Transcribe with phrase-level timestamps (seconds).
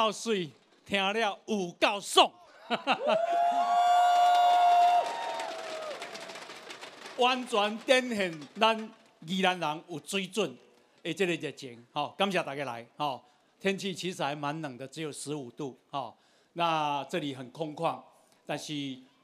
[0.00, 0.50] 有够水，
[0.86, 2.32] 听了有够爽，
[7.18, 8.90] 完全展现咱
[9.26, 10.56] 宜兰人有水准
[11.02, 11.86] 的这个热情。
[11.92, 12.86] 好，感谢大家来。
[12.96, 13.22] 好，
[13.60, 15.78] 天气其实还蛮冷的，只有十五度。
[15.90, 16.16] 好，
[16.54, 18.00] 那这里很空旷，
[18.46, 18.72] 但是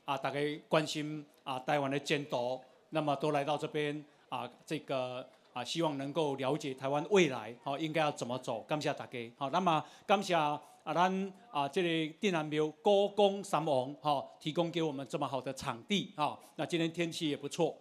[0.05, 5.27] 啊，大家关心啊台湾的监督，那么都来到这边啊，这个。
[5.57, 8.61] 啊，希望能够了解台湾未来，好应该要怎么走。
[8.69, 16.39] 感谢大家，好，那么感谢啊，咱啊这里定南庙高公三王，哈，提供给我们这么好的场地，哈。
[16.57, 17.75] 那今天天气也不错，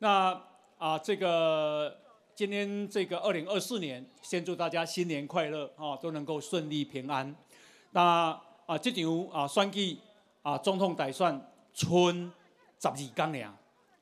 [0.00, 0.38] 那
[0.76, 1.96] 啊这个
[2.34, 7.34] 今天这个二零二四年，先祝大家新年快乐，哈，都能够顺利平安。
[7.92, 9.96] 那啊这场啊选举
[10.42, 11.40] 啊总统大选，
[11.72, 12.30] 春
[12.78, 13.56] 十二天了，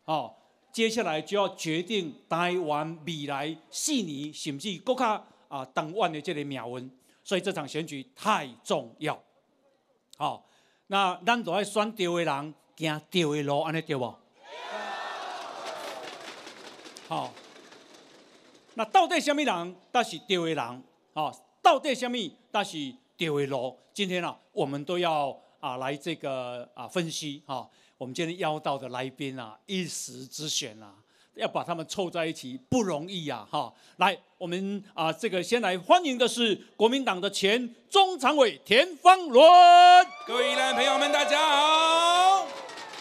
[0.06, 0.34] 哦。
[0.73, 6.91] 接下来就要决定台湾未来四年甚至更加啊长远的这个命运，
[7.23, 9.23] 所以这场选举太重要。
[10.17, 10.48] 好，
[10.87, 14.15] 那咱都爱选对的人，行对的路，安尼对不？
[17.06, 17.31] 好，
[18.75, 20.83] 那到底什么人，但是对的人？
[21.12, 22.17] 好，到底什么，
[22.50, 23.78] 但是对的路？
[23.93, 27.69] 今天啊，我们都要啊来这个啊分析哈。
[28.03, 30.91] 我们今天邀到的来宾啊，一时之选啊，
[31.36, 33.72] 要把他们凑在一起不容易呀，哈！
[33.98, 39.41] 来，我们啊，这个先来欢迎的是国民党的前中常委田方伦，
[40.27, 42.44] 各位宜兰朋友们，大家好，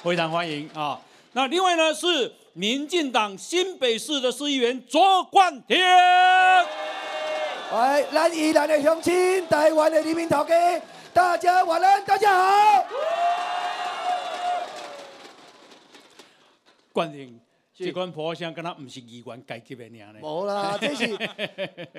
[0.03, 1.01] 非常欢迎啊！
[1.33, 5.79] 那另外呢是民进党新北市的市议员卓冠廷，
[7.71, 10.79] 来，咱宜兰的乡亲，台湾的黎明头家，
[11.11, 12.85] 大家晚安，大家好。
[16.93, 17.39] 冠廷，
[17.73, 20.19] 这款破声跟他不是议员阶级的尔呢？
[20.21, 21.17] 无啦， 这是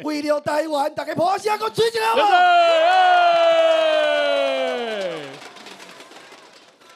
[0.04, 2.22] 为了台湾，大家破声给我吹起来嘛！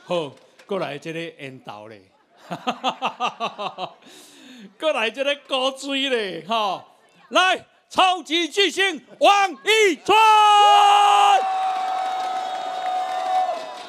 [0.05, 0.31] 好，
[0.67, 2.03] 过来这个烟道嘞，
[4.79, 6.85] 过来这个高追嘞，哈！
[7.31, 10.17] 来，超级巨星王一川，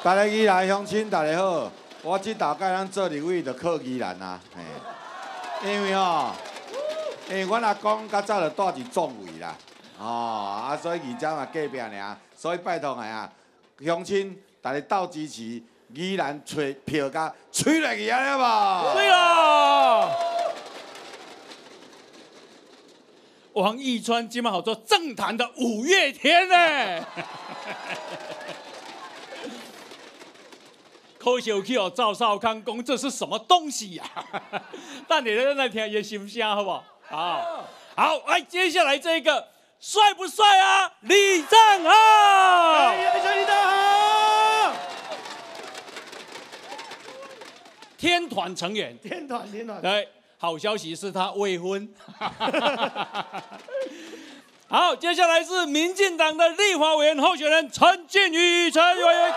[0.02, 1.70] 大家起来乡亲，大家好。
[2.02, 4.62] 我即大概咱做立委就靠宜兰啊，嘿，
[5.68, 6.30] 因为吼，
[7.28, 9.56] 因为阮阿公较早就住伫壮伟啦，
[9.98, 13.32] 哦，啊，所以而家嘛隔壁尔，所以拜托下啊，
[13.84, 15.60] 乡亲大家斗支持
[15.92, 18.94] 宜兰吹票价吹落去啊，好无？
[18.94, 20.10] 对啊！
[23.54, 27.04] 王一川今晚好做政坛的五月天呢。
[31.34, 34.04] 可惜去哦，赵少康讲这是什么东西呀？
[35.06, 36.84] 但你在那听也心声，好不好？
[37.08, 40.90] 好，好，来，接下来这个帅不帅啊？
[41.00, 44.72] 李正浩，李正浩，
[47.96, 49.80] 天团成员，天团，天团。
[49.80, 51.88] 对，好消息是他未婚。
[54.68, 59.34] 好，接下来是民进党的立法委员候选人陈建宇，陈委员。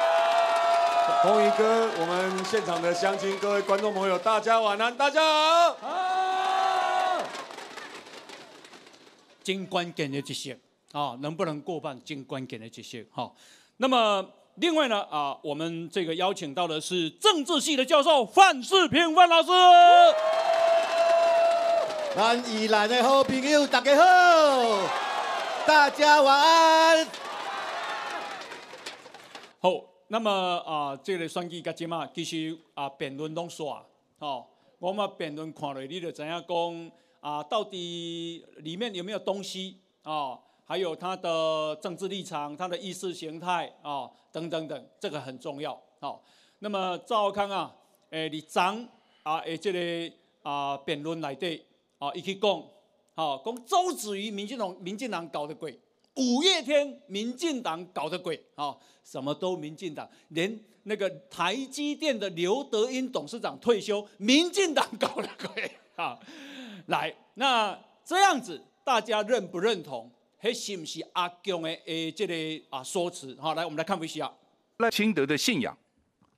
[1.23, 5.75] 红衣哥，我们现场的乡亲、各位观众朋友，大家晚安，大家好。
[5.81, 7.23] 好。
[9.44, 10.59] 金关键的这些
[10.91, 12.00] 啊，能不能过半？
[12.03, 13.31] 金关键的这些哈。
[13.78, 14.23] 那么
[14.56, 19.50] 另外呢啊，我们这个邀请到的是政治系的教授范世平范老师。
[22.16, 24.03] 咱宜兰的好朋友，大家好，
[25.66, 27.07] 大家晚安。
[30.11, 30.29] 那么
[30.66, 33.81] 啊，这个选举甲即嘛，其实啊辩论拢煞，
[34.19, 34.45] 吼，
[34.77, 36.91] 我们辩论看落，你就知影讲
[37.22, 40.38] 啊，到底里面有没有东西啊？
[40.65, 45.81] 还有他的政治立场、他的意识形态啊，等等等，这个很重要。
[46.01, 46.21] 好，
[46.59, 47.74] 那么赵康啊，
[48.09, 48.86] 诶，你长
[49.24, 51.63] 啊，诶，这个啊辩论内底
[52.00, 52.62] 啊，伊去讲，
[53.15, 55.80] 好，讲周子瑜、民进党、民进党搞的鬼。
[56.16, 58.75] 五月天，民进党搞的鬼啊！
[59.04, 66.19] 什么都民进党，连那个台积电的刘德英董事长退休，民进党搞的鬼啊！
[66.88, 70.12] 来，那这样子大家认不认同？
[70.38, 72.34] 还是不是阿强的诶这个
[72.69, 73.38] 啊说辞？
[73.40, 74.31] 好，来我们来看一下。
[74.78, 75.78] 赖清德的信仰，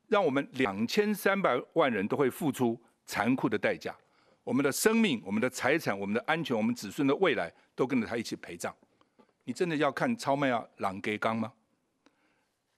[0.07, 3.95] 让我们两千三百万人都会付出残酷的代价，
[4.43, 8.75] 我们的生命、我们的财产、我们的安全、我们子孙的未来，都跟着他一起陪葬。
[9.45, 11.53] 你真的要看超迈亚朗给刚吗？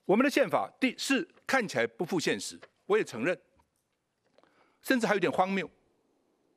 [0.05, 3.39] 我们的宪法第四看起来不负现实，我也承认，
[4.81, 5.69] 甚至还有点荒谬。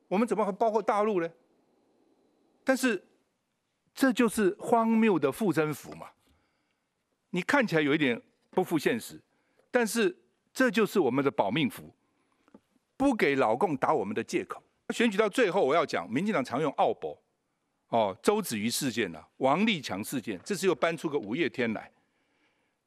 [0.07, 1.29] 我们怎么会包括大陆呢？
[2.63, 3.03] 但是
[3.93, 6.09] 这就是荒谬的附身符嘛。
[7.31, 8.19] 你看起来有一点
[8.51, 9.19] 不负现实，
[9.69, 10.15] 但是
[10.51, 11.93] 这就是我们的保命符，
[12.97, 14.63] 不给老共打我们的借口。
[14.89, 17.19] 选举到最后，我要讲，民进党常用奥博，
[17.89, 21.91] 哦，周子瑜事件呐、王立强事件，这次又搬出个五月天来，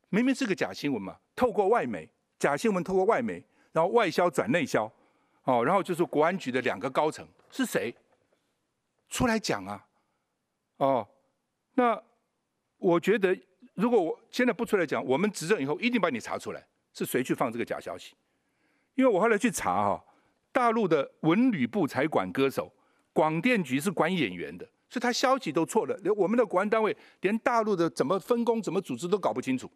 [0.08, 2.08] 明明是个假新闻嘛，透过外媒，
[2.38, 4.90] 假新闻透过外媒，然后外销转内销，
[5.44, 7.94] 哦，然后就是国安局的两个高层是谁
[9.08, 9.86] 出来讲啊？
[10.76, 11.08] 哦，
[11.74, 12.00] 那
[12.78, 13.36] 我觉得
[13.74, 18.14] 如果我现在不出来讲，我们执政以后一定把你查出来是谁去放这个假消息，
[18.94, 20.04] 因为我后来去查哈、
[20.52, 22.72] 大陆的文旅部才管歌手，
[23.12, 29.70] 广电局是管演员的，所以他消息都错了，连我们的国安单位连大陆的怎么分工、怎么组织都搞不清楚。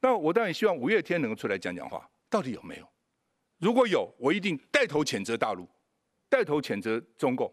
[0.00, 2.88] 那我当然希望五月天能够出来讲讲话，到底有没有？
[3.58, 5.68] 如果有，我一定带头谴责大陆，
[6.28, 7.48] 带头谴责中共。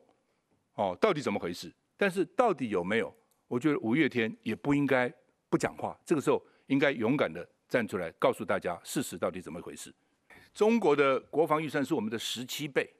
[0.73, 1.71] 哦，到底怎么回事？
[1.95, 3.15] 但是到底有没有？
[3.47, 5.13] 我觉得五月天也不应该
[5.49, 9.93] 不讲话，这个时候应该勇敢的站出来，告诉大家事实到底怎么回事。
[10.51, 12.91] 中国的国防预算是我们的十七倍，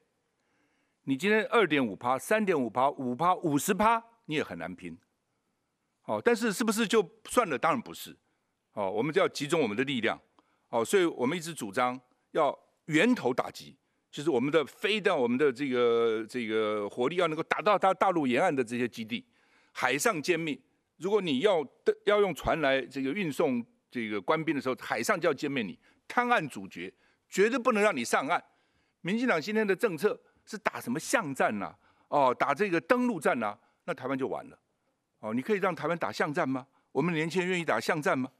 [1.09, 4.97] 你今天二点五趴、三点五趴、五趴、五十趴，你也很难拼。
[6.03, 7.57] 哦，但是是不是就算了？
[7.57, 8.13] 当然不是。
[8.73, 10.19] 哦，我们就要集中我们的力量。
[10.67, 11.97] 哦，所以我们一直主张
[12.31, 12.53] 要
[12.87, 13.73] 源头打击，
[14.11, 19.25] 就是我们的飞弹、我们的这个这个火力要能够打到它大陆沿岸的这些基地，
[19.71, 20.59] 海上歼灭。
[20.97, 26.93] 如果你要的要用船来这个运送这个官兵的时候，海上就要歼灭你，滩岸阻绝，
[27.29, 28.43] 绝对不能让你上岸。
[28.99, 31.75] 民进党今天的政策是打什么巷战呐、
[32.07, 34.57] 哦，打这个登陆战呐、那台湾就完了。
[35.19, 36.65] 哦，你可以让台湾打巷战吗？
[36.91, 38.31] 我们年轻人愿意打巷战吗？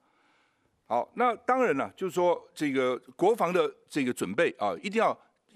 [0.86, 5.16] 好，那当然了，就是说这个国防的这个准备啊，一定要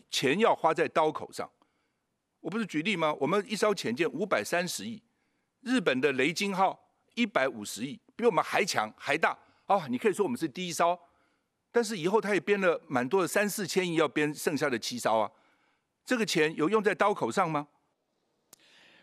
[0.09, 1.49] 钱要花在刀口上。
[2.41, 3.15] 我不是举例吗？
[3.19, 5.01] 我们一艘潜舰五百三十亿，
[5.61, 6.77] 日本的雷金号
[7.13, 9.37] 一百五十亿，比我们还强还大
[9.67, 9.87] 啊！
[9.87, 10.99] 你可以说我们是第一艘，
[11.71, 15.31] 但是以后他也编了蛮多的三四千亿要编剩下的七艘啊，
[16.11, 17.69] 这个钱有用在刀口上吗？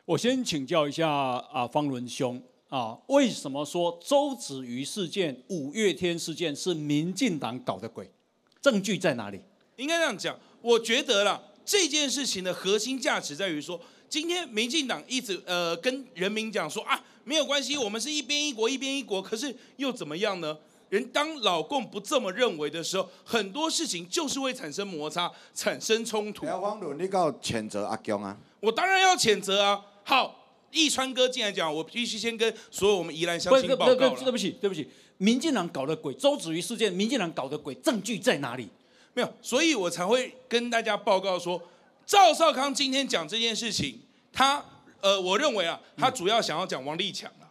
[0.05, 2.39] 我先请教一下啊，方伦兄
[2.69, 8.13] 啊，为什么说周子瑜事件、五月天事件是民进党搞的鬼？
[8.61, 9.41] 证据在哪里？
[9.77, 20.59] 应该这样讲，我觉得啦，这件事情的核心价值在于说，今天民进党一直呃跟人民讲说啊，没有关系，我们是一边一国一边一国，可是又怎么样呢？
[20.89, 26.47] 人当老共不这么认为的时候，很多事情就是会产生摩擦，产生冲突。
[26.47, 28.37] 廖方伦，你告谴责阿强啊？
[28.61, 29.81] 我当然要谴责啊！
[30.03, 34.17] 好，易川哥进来讲，我必须先跟所有我们宜兰乡亲报告了。
[34.17, 34.89] 对不起对不起，
[35.19, 38.69] 民进党搞的鬼，周子瑜事件，民进党搞的鬼，证据在哪里？
[39.15, 41.61] 没有，所以我才会跟大家报告说，
[42.07, 44.01] 赵少康今天讲这件事情，
[44.33, 44.65] 他
[45.01, 47.48] 呃，我认为啊，他主要想要讲王立强啊，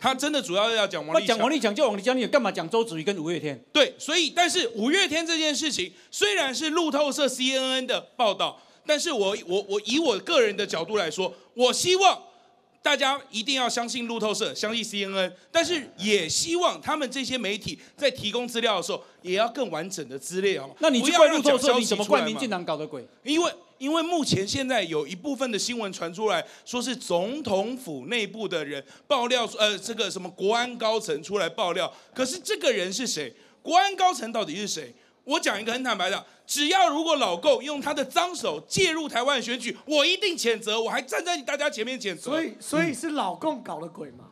[0.00, 1.28] 他真的主要要讲王立强。
[1.28, 3.62] 那讲王力讲就王力讲，你干嘛讲周子瑜跟五月天？
[3.70, 12.18] 对，所以但是五月天这件事情虽然是路透社 CNN 的报道，但是我我我以我个人的角度来说，我希望
[12.82, 20.74] 大家一定要相信路透社，相信 CNN，但是也希望他们这些媒体在提供资料的时候，也要更完整的资料嘛。
[20.78, 23.06] 那你去不要路透社，你怎么怪民进党搞的鬼？
[23.22, 33.34] 因为因为目前现在有一部分的新闻传出来，说是总统府内部的人爆料，呃，这个什么国安高层出来爆料，可是这个人是谁？
[33.62, 34.94] 国安高层到底是谁？
[35.24, 42.32] 我讲一个很坦白的，只要如果老共用他的脏手介入台湾的选举，我一定谴责，我还站在大家前面谴责。
[42.32, 44.26] 所以所以是老共搞的鬼嘛？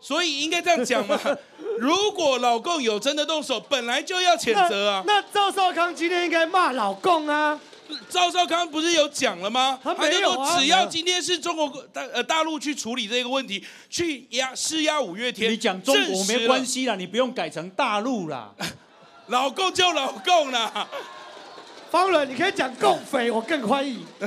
[0.00, 1.20] 所以应该这样讲嘛。
[1.78, 5.04] 如果老共有真的动手，本来就要谴责啊。
[5.06, 7.60] 那那赵少康今天应该骂老共啊？
[8.08, 9.78] 赵少康不是有讲了吗？
[9.82, 18.52] 他没有啊就说只要今天是中国大呃大陆去处理这个问题，去压施压五月天，你讲中国没关系，系啦，你不用改成大陆啦。
[19.28, 20.88] 老共就老共啦。
[21.90, 24.04] 方伦，你可以讲共匪，我更欢迎。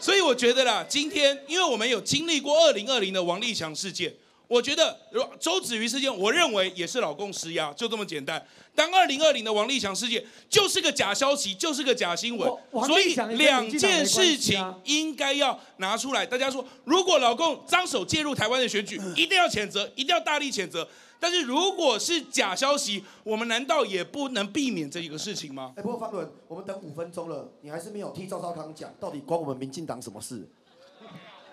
[0.00, 4.14] 所以我觉得啦，今天因为我们有经历过二零二零的王立强事件，
[4.48, 8.42] 我觉得如周子瑜事件，我认为也是老共施压，就这么简单。
[8.74, 12.50] 当二零二零的王立强事件就是个假消息，就是个假新闻
[12.86, 16.24] 所以两件事情啊应该要拿出来。
[16.24, 20.88] 大家说，如果老共张手介入台湾的选举，一定要谴责，一定要大力谴责。
[21.20, 25.74] 但是如果是假消息，我们难道也不能避免这一个事情吗？
[25.76, 30.48] 哎，不过方伦，我们等五分钟了，你还是没有替赵少康讲，到底关我们民进党什么事？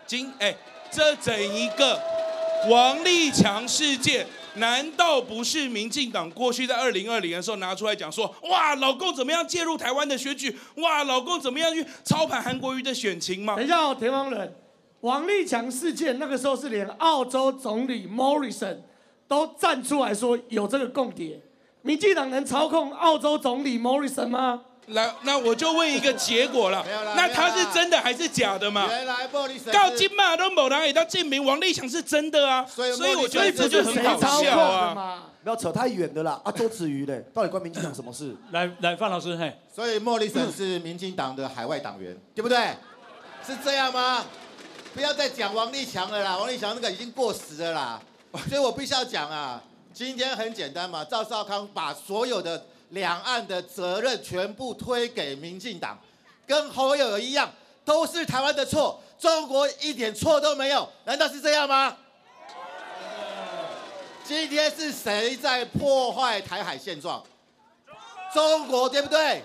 [0.05, 0.55] 今哎，
[0.91, 1.99] 这整一个
[2.69, 10.57] 王立强事件，难道不是民进党过去在二零二零的时候拿出来讲说，哇，老公怎么样介入台湾的选举？
[10.77, 13.63] 哇，老公怎么样去操盘韩国瑜的选情吗等？
[13.63, 14.55] 一下哦，田方人，
[15.01, 18.77] 王立强事件那个时候是连澳洲总理 Morrison
[19.27, 21.39] 都站出来说有这个共谍，
[21.81, 24.61] 民进党能操控澳洲总理 Morrison 吗？
[24.87, 28.85] 来，那我就问一个结果了没有啦，那他是真的还是假的嘛？
[28.87, 34.93] 原来莫里森到今嘛都某人也到证明王立强是真的啊，所以所以我觉得这就很好笑啊。
[34.93, 35.23] 嘛？
[35.43, 36.41] 不要扯太远的啦！
[36.43, 38.35] 啊，周子瑜嘞， 到底关民进党什么事？
[38.51, 42.57] 来来，范老师，嘿，所以莫里森是民进党的海外党员，对不对？
[43.45, 44.25] 是这样吗？
[44.95, 48.01] 不要再讲王立强了啦，王立强那个已经过时了啦。
[48.49, 49.61] 所以我必须要讲啊，
[49.93, 55.99] 今天很简单嘛，赵少康把所有的两岸的责任全部推给民进党，
[56.47, 57.51] 跟侯友宜一样，
[57.83, 61.97] 都是台湾的错，中国一点错都没有，难道是这样吗？
[64.23, 67.23] 今天是谁在破坏台海现状？
[68.33, 69.43] 中国对不对？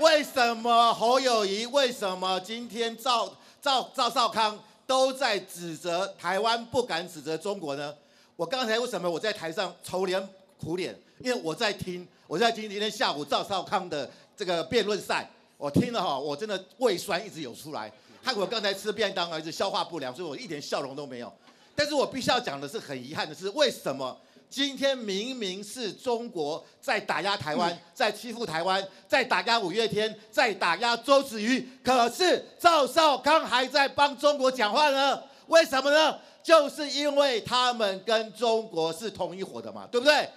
[0.00, 1.64] 为什么侯友谊？
[1.66, 7.94] 为什么今天赵赵赵少康都在指责台湾，不敢指责中国呢？
[8.36, 10.28] 我刚才为什么我在台上愁脸
[10.60, 10.94] 苦脸？
[11.20, 17.90] 因为我在听，我在听今天下午赵少康的这个辩论赛，我听了哈，我真的胃酸一直有出来，
[18.22, 21.32] 害我刚才吃便当还是消化不良，所以我一点笑容都没有。
[21.74, 24.16] 但是我必须要讲的是，很遗憾的是，为什么
[24.50, 35.22] 今天明明是中国在打压台湾，在欺负台湾，在打压五月天，在打压周子瑜，可是赵少康还在帮中国讲话呢？
[35.48, 36.18] 为什么呢？
[36.42, 40.28] 就是因为他们跟中国是同一伙的嘛，对不对？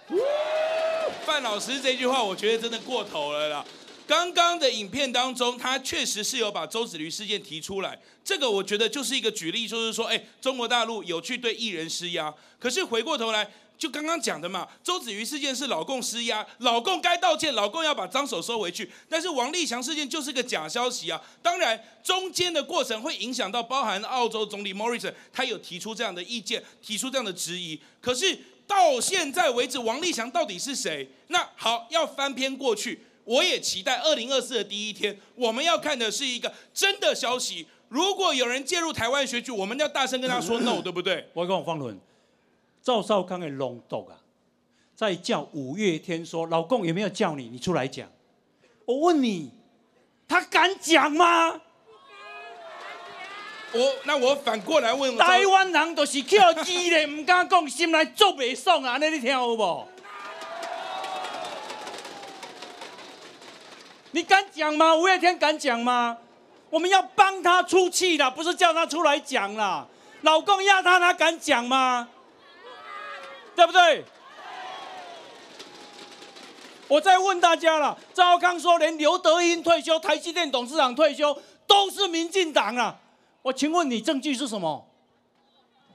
[1.24, 3.64] 范老师这句话，我觉得真的过头了啦。
[4.06, 13.48] 刚刚的影片当中，他确实是有把周子瑜事件提出来，这个我觉得就是一个举例，就是说，哎，中国大陆有去对艺人施压，可是回过头来，
[13.82, 21.20] 就刚刚讲的嘛，周子瑜事件是老共施压，老共该道歉，老共要把脏手收回去，但是王立强事件就是个假消息啊。
[21.42, 28.38] 当然，中间的过程会影响到包含澳洲总理 Morrison，他有提出这样的意见，提出这样的质疑，可是。
[28.64, 31.06] 到现在为止，王立强到底是谁？
[31.26, 37.66] 那好，要翻篇过去，我也期待二零二四的第一天，我们要看的是一个真的消息。
[37.88, 41.28] 如果有人介入台湾选举，我们要大声跟他说 no，对不对？
[41.34, 42.00] 我讲方伦，
[42.82, 44.18] 赵少康的龙斗啊，
[44.96, 47.48] 在叫五月天说，老公有没有叫你？
[47.48, 48.08] 你出来讲。
[48.84, 49.52] 我问你，
[50.26, 51.60] 他敢讲吗？
[53.74, 58.94] 我那我反过来问，台湾人都是叫鸡的，唔敢讲，心内做袂爽啊！
[58.94, 59.88] 安尼你听有无？
[64.10, 64.94] 你敢讲吗？
[64.94, 66.18] 五月天敢讲吗？
[66.68, 69.86] 我们要帮他出气啦，不是叫他出来讲啦。
[70.22, 72.08] 老公压他，他敢讲吗？
[73.62, 74.04] 对不对？
[76.88, 82.98] 我再问大家了，赵康说连刘德英退休、台积电董事长退休都是民进党啊。
[83.40, 84.84] 我请问你证据是什么？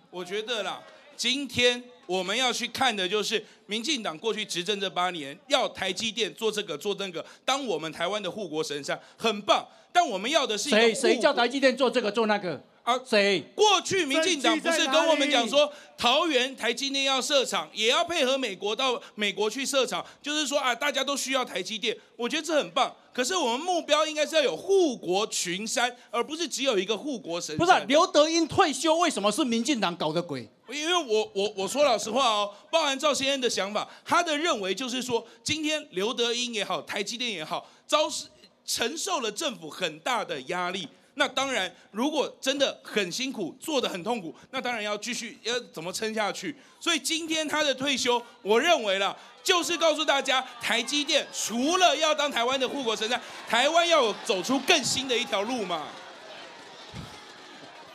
[0.10, 0.82] 我觉得啦，
[1.18, 9.68] 今天我们要去看的就是民进党过去执政这八年，要台积电做这个做那个，当我们台湾的护国神山，很棒。
[9.92, 12.98] 但我们要的是谁谁叫台积电做这个做那个啊？
[13.06, 13.44] 谁？
[13.54, 22.96] 过去民进党不是跟我们讲说，桃园台积电要设厂，也要配合美国到美国去设厂，就是说啊，大家都需要台积电，我觉得这很棒。
[23.12, 27.58] 可是我们目标应该是要有护国群山，而不是只有一个护国神山。
[27.58, 30.50] 不是、啊、刘德英退休，为什么是民进党搞的鬼？
[30.70, 38.28] 因为我我我说老实话哦，包含赵先生的想法，他的认为就是说，今天刘德英也好，台积电也好，遭受
[38.66, 40.88] 承受了政府很大的压力。
[41.20, 46.56] 那当然，如果真的很辛苦，做得很痛苦，那当然要继续要怎么撑下去。
[46.80, 55.88] 所以今天他的退休，我认为了，就是告诉大家，台积电除了要当台湾的护国神山，台湾要走出更新的一条路嘛。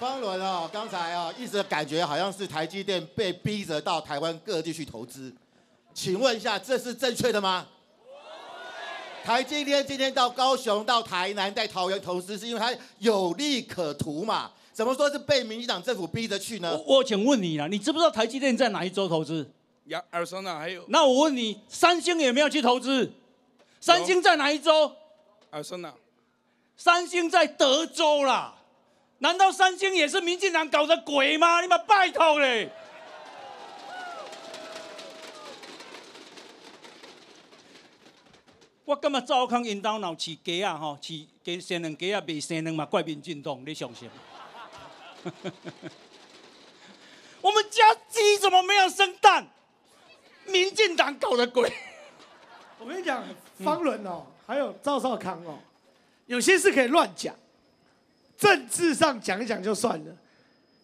[0.00, 5.32] 方伦哦，刚才啊、一直感觉好像是台积电被逼着到台湾各地去投资，
[5.94, 7.68] 请问一下，这是正确的吗？
[9.24, 14.50] 台积电今天到高雄、到台南、在桃园投资，是因为它有利可图嘛？
[14.72, 16.76] 怎么说是被民进党政府逼着去呢？
[16.86, 19.48] 我我请问你啦，你知不知道台积电在哪一州投资？
[19.86, 20.84] 亚，尔桑那还有。
[20.88, 23.12] 那我问你，三星有没有去投资？
[23.80, 24.86] 三星在哪一州？
[25.50, 25.92] 阿尔桑那。
[26.76, 28.54] 三星在德州啦。
[29.18, 31.60] 难道三星也是民进党搞的鬼吗？
[31.60, 32.68] 你们拜托嘞！
[38.84, 44.14] 我感觉赵康因兜闹饲鸡啊，吼，饲鸡生两鸡啊，未生两嘛，怪民进党，你相信吗？
[47.40, 49.46] 我们家鸡怎么没有生蛋？
[50.46, 51.72] 民进党搞的鬼！
[52.78, 53.24] 我跟你讲，
[53.62, 55.58] 方伦哦，还有赵少康哦，
[56.26, 57.34] 有些事可以乱讲。
[58.36, 60.16] 政治上讲一讲就算了，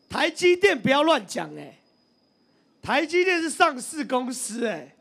[0.08, 1.76] 台积电不要乱讲哎，
[2.80, 4.94] 台积电是上市公司哎，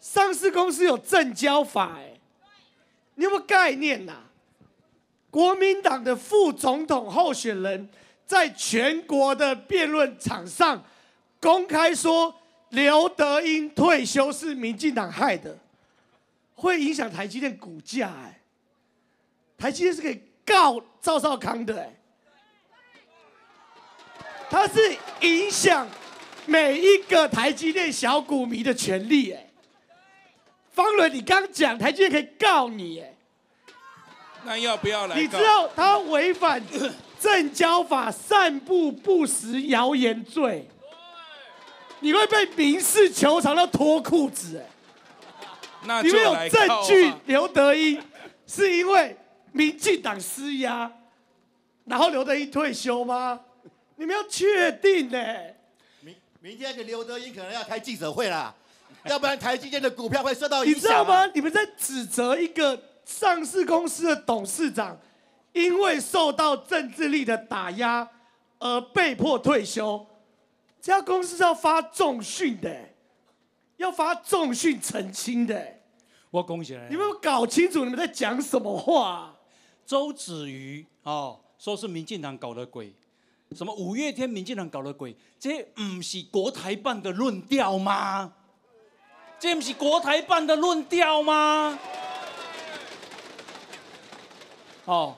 [0.00, 2.14] 上市公司有证交法哎，
[3.16, 4.14] 你有没有概念呐？
[5.30, 7.88] 国民党的副总统候选人
[8.26, 10.82] 在全国的辩论场上
[11.40, 12.34] 公开说
[12.70, 15.58] 刘德英退休是民进党害的，
[16.54, 18.40] 会影响台积电股价哎，
[19.58, 21.94] 台积电是可以告赵少康的哎，
[24.48, 25.86] 他是影响
[26.46, 29.49] 每一个台积电小股民的权利哎，
[30.80, 33.14] 方伦你刚讲台积电可以告你哎。
[34.44, 35.20] 那要不要来？
[35.20, 36.62] 你知道他违反
[37.20, 40.66] 证交法散布不实谣言罪，
[42.00, 44.64] 你会被民事球场要脱裤子哎！
[45.84, 48.00] 那你们有证据，刘德一
[48.46, 49.14] 是因为
[49.52, 50.90] 民进党施压，
[51.84, 53.38] 然后刘德一退休吗？
[53.96, 55.18] 你们要确定呢？
[56.00, 58.54] 明明天的刘德一可能要开记者会啦，
[59.04, 60.78] 要不然台积电的股票会受到影响。
[60.78, 61.26] 你知道吗？
[61.34, 62.80] 你们在指责一个。
[63.02, 64.96] 上市公司的董事长
[65.52, 68.08] 因为受到政治力的打压
[68.60, 70.06] 而被迫退休，
[70.80, 72.90] 这家公司是要发重讯的，
[73.78, 75.60] 要发重讯澄清的。
[76.30, 79.34] 我恭喜你们搞清楚你们在讲什么话？
[79.84, 82.94] 周子瑜哦，说是民进党搞的鬼，
[83.56, 88.34] 什么五月天民进党搞的鬼，这不是国台办的论调吗？
[89.40, 91.78] 这不是国台办的论调吗？
[94.84, 95.16] 哦，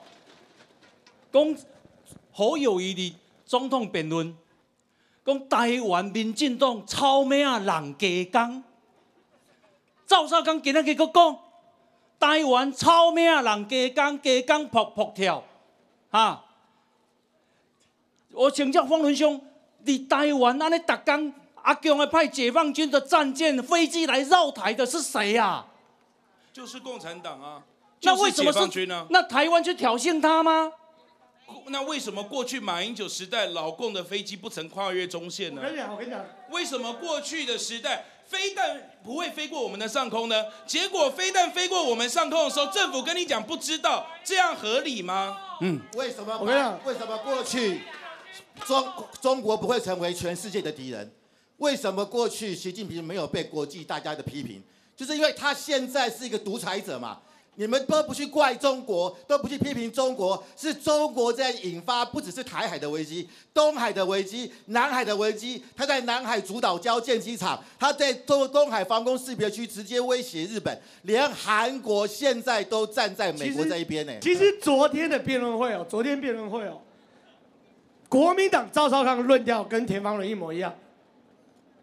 [1.31, 1.55] 讲
[2.31, 4.33] 好友谊的总统辩论，
[5.25, 8.63] 讲台湾民进党操咩啊人家讲，
[10.07, 11.39] 赵少康今日佮讲，
[12.17, 15.43] 台湾操咩啊人家讲，家讲扑扑跳，
[16.09, 16.45] 哈！
[18.31, 19.45] 我请教方伦兄，
[19.79, 25.65] 你台湾安尼逐工阿强的派解放军的战舰飞机来绕台的是谁呀？
[26.53, 27.63] 就是共产党啊！
[28.01, 30.71] 那为什么是那台湾去挑衅他吗？
[31.67, 35.61] 那为什么过去马英九时代老共的飞机不曾跨越中线呢？
[35.61, 40.45] 我跟你讲，我跟你讲，为什么过去的时代飞弹不会飞过我们的上空呢？
[40.65, 45.37] 结果飞弹飞过我们上空的时候，政府跟你讲不知道，这样合理吗？
[45.61, 46.37] 嗯，为什么？
[46.39, 47.81] 我跟你讲，为什么过去
[48.65, 51.11] 中中国不会成为全世界的敌人？
[51.63, 54.61] 为什么过去习近平没有被国际大家的批评？
[54.97, 57.19] 就是因为他现在是一个独裁者嘛。
[57.55, 65.63] 你们都不去怪中国，都不去批评中国，是中国在引发不只是台海的危机、东海的危机、南海的危机。
[65.75, 74.11] 他在南海主导交建机场，他在东东海防空识别区直接威胁日本，连韩国现在都站在美国这一边呢。
[74.19, 76.81] 其实昨天的辩论会哦，昨天辩论会哦，
[78.09, 80.73] 国民党赵少康论调跟田方伦一模一样，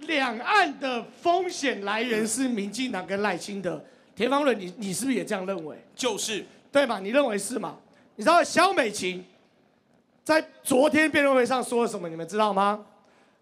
[0.01, 3.83] 两岸的风险来源是民进党跟赖清德。
[4.15, 5.77] 田方伦，你你是不是也这样认为？
[5.95, 6.99] 就是，对吧？
[7.01, 7.79] 你认为是吗？
[8.17, 9.25] 你知道肖美琴
[10.23, 12.09] 在昨天辩论会上说了什么？
[12.09, 12.85] 你们知道吗？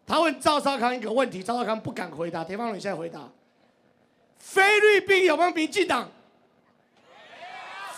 [0.07, 2.45] 他问赵少康一个问题，赵少康不敢回答。
[2.45, 3.29] 田方伦现在回答：
[4.39, 6.09] 菲律宾有没有民进党？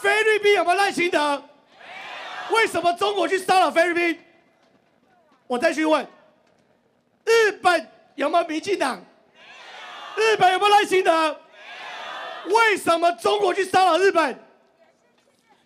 [0.01, 1.43] 菲律宾有没有赖清德？
[2.53, 4.21] 为什么中国去骚扰菲律宾？
[5.47, 6.05] 我再去问：
[7.25, 7.87] 日本
[8.21, 9.03] 有没有民进党？
[10.15, 11.41] 日本有没有赖清德？
[12.49, 14.39] 为什么中国去骚扰日本？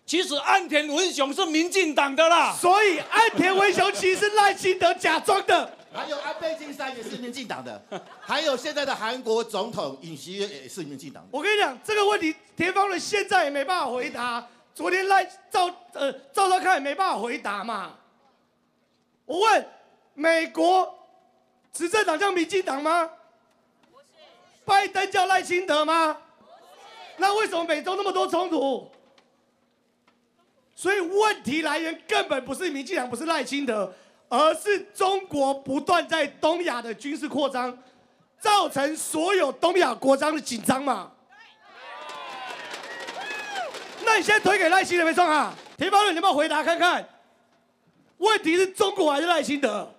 [0.05, 5.69] 其实岸田文雄是民进党的啦，所以岸田文雄其实赖清德假装的。
[5.93, 7.83] 还有安倍晋三也是民进党的，
[8.21, 11.27] 还有现在的韩国总统尹锡悦也是民进党。
[11.31, 17.95] 我跟你讲，这个问题田方的现在也没办法回答，昨天赖赵呃赵少康也没办法回答嘛。
[19.25, 19.67] 我问
[20.13, 20.94] 美国
[21.75, 23.09] 执政党叫民进党吗？
[24.63, 26.15] 拜登叫赖清德吗？
[27.17, 28.89] 那为什么美洲那么多冲突？
[30.73, 33.93] 所以问题来源根本不是民进党，不是赖清德，
[34.29, 37.77] 而是中国不断在东亚的军事扩张，
[38.39, 41.11] 造成所有东亚国家的紧张嘛。
[44.05, 45.53] 那你现在推给赖清德没错啊？
[45.77, 47.05] 田方伦，你有没有回答看看？
[48.17, 49.94] 问题是中国还是赖清德？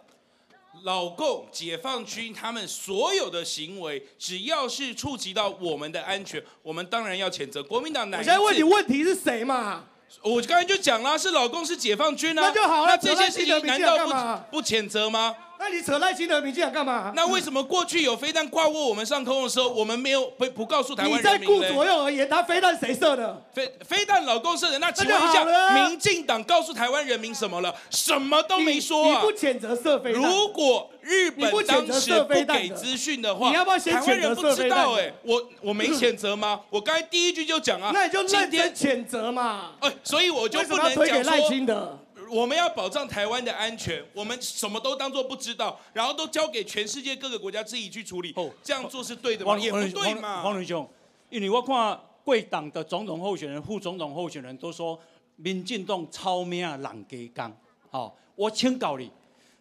[0.83, 7.63] 老共解放军他们所有的行为，只要是触及到我们的安全，我们当然要谴责。
[7.63, 9.85] 国民党，我现在问你问题是谁嘛？
[10.23, 12.43] 我刚才就讲了，是老共是解放军啊。
[12.43, 12.89] 那就好了。
[12.89, 14.07] 那这些事情难道
[14.51, 15.35] 不不谴责吗？
[15.59, 17.13] 那你扯赖清德、民进党干嘛？
[17.15, 23.43] 那为什么过去有飞弹挂过我们上空的时候，我们没有不不告诉台湾你在人民嘞顾左右而言，他飞弹谁射的？
[23.53, 27.75] 飞飞弹老公射的，那请问一那就下好了啊，民进党告诉台湾人民什么了？
[27.91, 29.33] 什么都没说啊你不！
[29.33, 30.23] 谴责射飞弹？
[30.23, 34.55] 如果日本当时不给资讯的话，你要不要先台湾人不知道？
[34.55, 36.61] 谴责射飞弹哎，我我没谴责吗？
[36.71, 39.73] 我刚才第一句就讲啊，那你就认真谴责嘛。
[39.81, 41.99] 哎，所以我就为什么不能讲要推给赖说清德？
[42.31, 48.51] 我们要保障台湾的安全，我们什么都当做不知道，然后都交给全世界各个国家自己去处理哦。
[48.63, 49.59] 这样做是对的吗？
[49.59, 50.43] 也不对嘛。
[50.43, 50.89] 黄仁兄，
[51.31, 54.99] 因为我看贵党的总统候选人、副总统候选人都说
[55.37, 57.57] 民进党操命人家讲，
[57.91, 59.11] 哦，我请教你，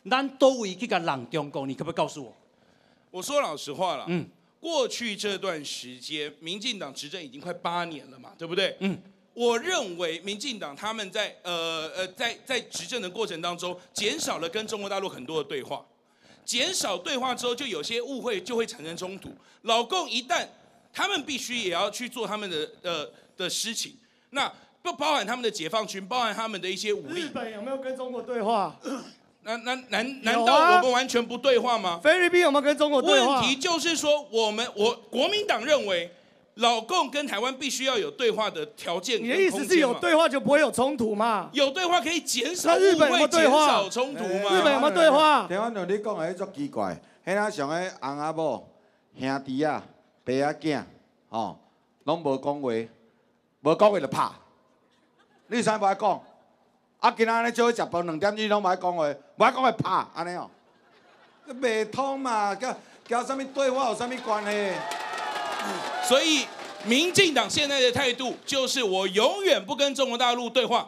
[0.10, 2.34] 咱都位去甲人中共，你可不可以告诉我？
[3.12, 4.28] 我说老实话了，嗯
[4.60, 8.76] 过去这段时间，民进党执政已经快八年了嘛，对不对？
[8.80, 9.00] 嗯，
[9.36, 15.86] 我认为民进党他们在呃呃在在执政的过程当中，减少了跟中国大陆很多的对话，
[16.44, 19.30] 减少对话之后，就有些误会就会产生冲突。
[19.64, 20.48] 老共一旦
[20.94, 23.98] 他们必须也要去做他们的呃的事情，
[24.30, 28.80] 那不包含他们的解放军，包含他们的一些武力日，本有没有跟中国对话？
[29.42, 32.00] 那那难难有啊道我们完全不对话吗？
[32.02, 33.42] 菲律宾有没有跟中国对话？
[33.42, 36.10] 问题就是说，我们我国民党认为，
[36.56, 41.50] 老共跟台湾必须要有对话的条件你的意思是有对话就不会有冲突嘛？
[41.52, 44.58] 有对话可以减少那日本有对话少冲突嘛？
[44.58, 48.70] 日本有没有对话台湾同你讲的迄足奇怪，迄仔上个翁阿某、
[49.20, 49.84] 兄弟啊、
[50.24, 50.84] 爸啊囝，
[51.30, 51.60] 吼，
[52.06, 52.70] 拢无讲话，
[53.62, 54.30] 无讲话就拍。
[55.48, 56.24] 你有啥无爱讲？
[57.00, 59.04] 啊，今仔日做伙食饭两点钟拢无爱讲话，
[59.36, 60.50] 无爱讲话拍，安尼哦，
[61.62, 62.74] 袂通嘛，交
[63.06, 64.72] 交啥物对话有啥物关系？
[66.08, 66.46] 所以，
[66.86, 70.88] 民进党现在的态度就是，我永远不跟中国大陆对话，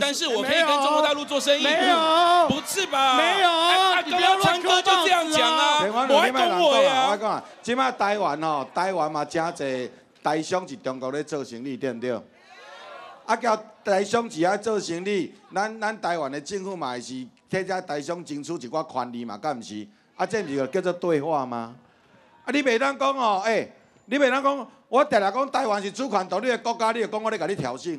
[0.00, 1.64] 但是我可以跟中国大陆做生意。
[1.64, 3.16] 没有不是吧？
[3.16, 7.16] 没有啊你不要乱刚刚昌哥就这样讲啊，台湾我还有你莫讲我人讲啊，我呀。
[7.16, 9.90] 讲啊，即摆台湾吼，台湾嘛真侪
[10.22, 12.12] 台商是中国咧做生意，对毋对？
[13.26, 19.86] 啊，叫台商是爱做生意，咱咱台湾的政府嘛是替遮台商争取一寡权利嘛，敢毋是？
[20.14, 21.74] 啊，这毋是就叫做对话吗？
[22.44, 23.72] 啊，你袂当讲哦，诶、
[24.06, 27.98] 你袂当讲，我定定讲台湾是主权独立的国家，你就讲我咧甲你挑衅；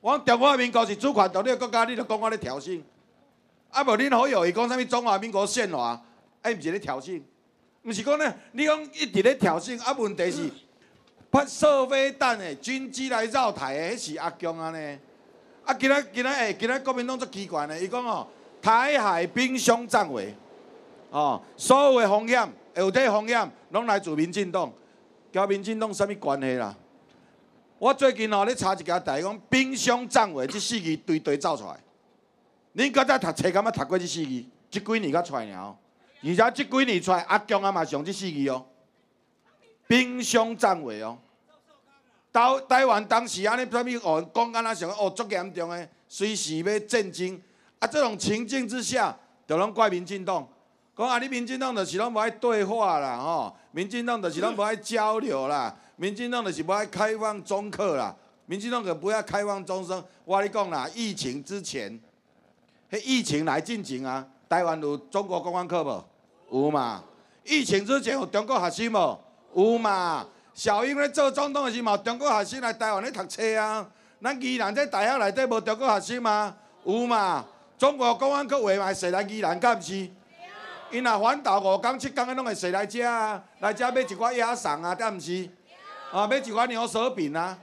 [0.00, 2.82] 我讲中华民国是主权独立的国家，你就讲我咧挑衅。
[3.70, 6.02] 啊，无恁好友伊讲啥物中华民国宪法，
[6.42, 7.22] 哎，毋是咧挑衅，
[7.82, 10.50] 毋是讲咧，你讲一直咧挑衅，啊，问题是
[11.30, 14.98] 发射飞弹的军机来绕台的，迄是阿强安尼。
[15.64, 18.26] 啊，今仔今仔诶，今仔国民党足奇怪呢，伊讲哦，
[18.62, 20.34] 台海兵凶战危，
[21.10, 24.72] 哦，所有的风险，有底风险，拢来自民进党，
[25.32, 26.74] 交民进党啥物关系啦？
[27.78, 31.78] 我最近哦咧查一家台讲兵凶战危这四字堆堆走出来。
[32.74, 34.44] 恁搁再读册，敢若读过这四字？
[34.70, 35.74] 即几年才出来尔，
[36.22, 38.66] 而且即几年出来，阿强啊嘛上这四字哦，
[39.86, 41.18] 兵凶战危哦。
[42.32, 47.40] 台台湾当时安尼啥物哦，讲敢若上哦足严重诶，随时要战争。
[47.78, 50.46] 啊，这种情境之下，就拢怪民进党，
[50.98, 58.12] 讲啊，你民进党就是拢无爱对话啦，吼、民进党就是拢无爱交流啦，民进党就是无爱开放中客啦，
[58.46, 60.04] 民进党可不要开放终生。
[60.24, 62.00] 我跟你讲啦，疫情之前。
[62.90, 66.04] 迄疫情来进前啊，台湾有中国公安课无？
[66.50, 67.04] 有嘛？
[67.44, 69.20] 疫情之前有中国学生无？
[69.54, 70.26] 有嘛？
[70.54, 73.86] 小英咧做总统的时嘛，中国学生来台湾咧读册啊。
[74.20, 76.56] 咱宜兰在大学内底无中国学生吗？
[76.84, 77.44] 有嘛？
[77.76, 80.10] 中国公安课话嘛是来宜兰，敢毋是？
[80.90, 85.48] 因若反倒五工七工的拢会踅来遮啊，来遮买一寡野送啊，对毋是？
[86.12, 87.58] 啊，买一寡牛舌饼啊。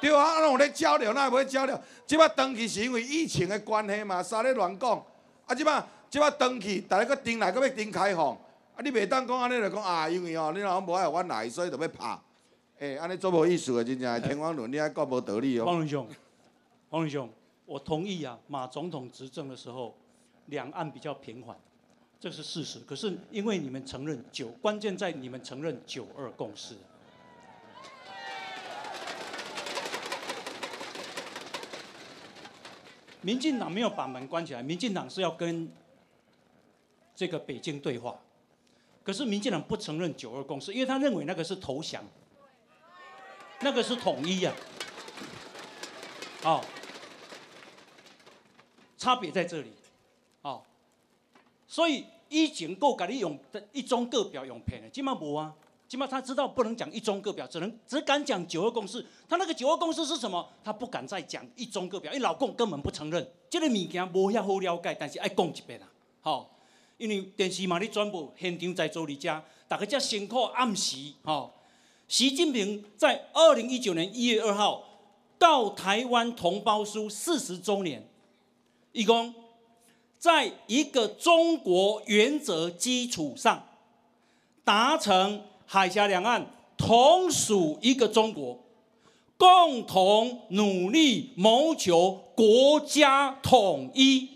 [0.00, 1.80] 对啊，啊，拢有咧交流，哪会无交流？
[2.06, 5.04] 即摆登去是因为疫情的关系嘛，三日乱讲？
[5.46, 8.30] 啊，即摆即摆登去，逐个搁顶来，搁要顶开放。
[8.30, 12.18] 啊，你袂当讲安尼就讲啊，因为哦，你若无爱互阮来，所以就要拍。
[12.78, 15.64] 诶、安尼做无意思的，真正天王论，你还讲无道理哦。
[15.64, 16.08] 黄仁兄，
[16.90, 17.28] 黄仁兄，
[17.66, 19.96] 我同意啊，马总统执政的时候，
[20.46, 21.56] 两岸比较平缓，
[22.20, 22.80] 这是事实。
[22.80, 26.76] 可是因为你们承认九，关键在你们承认九二共识。
[33.20, 35.70] 民进党没有把门关起来，民进党是要跟
[37.16, 38.16] 这个北京对话，
[39.02, 42.02] 可是民进党不承认九二共识，因为他认为那个是投降，
[43.60, 44.54] 那个是统一呀、
[46.44, 46.64] 哦，
[48.96, 49.72] 差别在这里，
[51.68, 55.54] 所以以前够甲你用的一中各表用骗的，今嘛无啊，
[55.86, 59.04] 今嘛他知道不能讲一中各表，只能只敢讲九二共识。
[59.28, 60.48] 他那个九二共识是什么？
[60.64, 65.86] 他不敢再讲一中各表，因为老共根本不承认，这个物件无遐好了解，但是爱讲一遍啊，
[66.22, 66.58] 好、
[66.96, 71.54] 因为电视嘛，你转播现场在做你家，大家遮辛苦暗时吼。
[72.08, 74.82] 习近平在二零一九年一月二号
[75.38, 78.08] 到台湾同胞书四十周年，
[78.92, 79.34] 一共
[80.18, 83.64] 在一个中国原则基础上，
[84.64, 88.58] 达成海峡两岸同属一个中国，
[89.36, 94.28] 共同努力谋求国家统一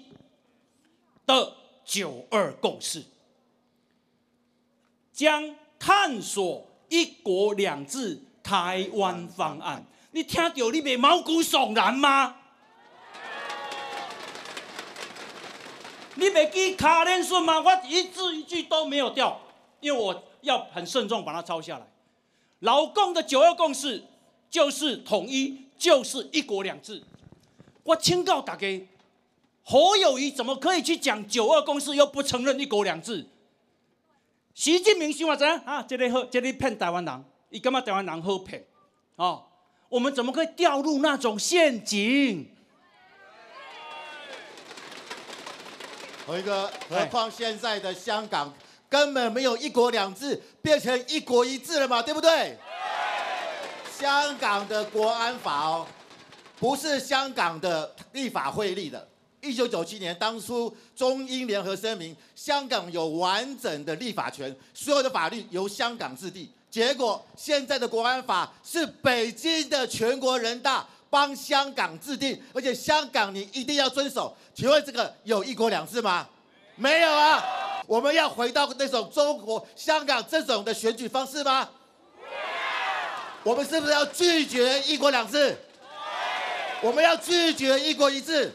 [1.27, 3.03] 的九二共识，
[5.13, 9.85] 将探索一国两制台湾方案。
[10.13, 12.42] 你听到你没毛骨悚然吗？
[16.17, 17.61] 你没记卡连顺吗？
[17.61, 19.41] 我一字一句都没有掉，
[19.81, 21.87] 因为我要很慎重把它抄下来。
[22.61, 24.05] 老共的九二共识
[24.51, 27.03] 就是统一，就是一国两制。
[27.83, 28.87] 我请告大家，
[29.65, 33.27] 侯友谊怎么可以去讲九二共识，又不承认一国两制？
[34.55, 35.83] 习近平想话怎样啊？
[35.83, 38.65] 这里好，这里骗台湾人，伊干嘛台湾人好骗？
[39.17, 39.45] 哦，
[39.89, 42.52] 我们怎么可以掉入那种陷阱？
[46.33, 48.51] 侯一哥，何况现在的香港
[48.89, 52.57] 根本没有一国两制，变成一国一制了嘛，对不对？
[54.01, 55.87] 香港的国安法哦，
[56.59, 59.07] 不是香港的立法会立的。
[59.43, 66.51] 一九九七年，当初中英联合声明，香港有完整的立法权，所有的法律由香港制定。
[66.71, 74.35] 结果现在的国安法是北京的全国人大帮香港制定，而且香港你一定要遵守。
[74.55, 76.27] 请问这个有一国两制吗？
[76.75, 77.45] 没有啊！
[77.87, 81.69] 我们要回到那种中国香港这种的选举方式吗？
[83.43, 85.55] 我们是不是要拒绝一国两制？
[86.81, 88.51] 我们要拒绝一国一制，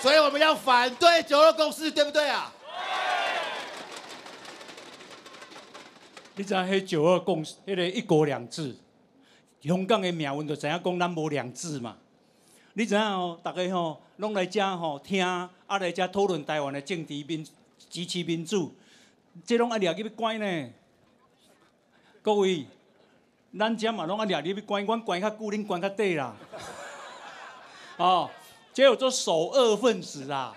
[0.00, 2.50] 所以我们要反对九二共识，对不对啊？
[6.34, 8.74] 你知影迄九二共识，迄个一国两制，
[9.62, 11.96] 香港的命运就知影讲咱无良知嘛。
[12.74, 17.44] 你知影哦，大家吼拢来遮吼听，啊来遮讨论台湾的政治民
[17.90, 18.72] 支持民主，
[19.44, 20.70] 这拢爱掠去要关呢。
[22.22, 22.66] 各位，
[23.58, 26.36] 咱遮嘛拢爱掠你要关，阮关较久，恁关较短啦。
[27.96, 28.30] 哦，
[28.72, 30.54] 这有做首恶分子啊，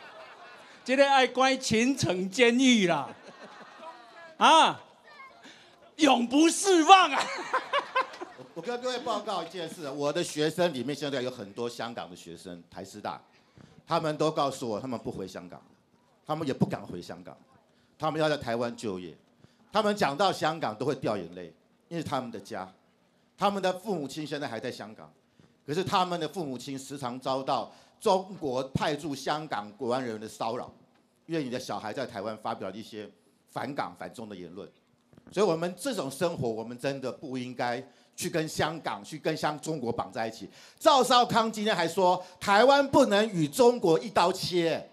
[0.86, 3.10] 这个爱关秦城监狱啦，
[4.38, 4.80] 啊，
[5.96, 7.24] 永不释放啊！
[8.62, 13.20] 我跟各位报告一件事，我的学生里面现在有很多香港的学生，台师大，
[13.88, 15.60] 他们都告诉我，他们不回香港，
[16.28, 17.36] 他们也不敢回香港，
[17.98, 19.18] 他们要在台湾就业，
[19.72, 21.52] 他们讲到香港都会掉眼泪，
[21.90, 22.72] 因为他们的家，
[23.36, 25.12] 他们的父母亲现在还在香港。
[25.66, 30.72] 可是他们的父母亲时常遭到中国派驻香港国安人员的骚扰，
[31.26, 33.10] 因为你的小孩在台湾发表了一些
[33.50, 34.70] 反港反中的言论，
[35.32, 37.84] 所以我们这种生活，我们真的不应该
[38.22, 40.48] 去跟香港、去跟香中国绑在一起。
[40.80, 44.88] 赵少康今天还说，台湾不能与中国一刀切。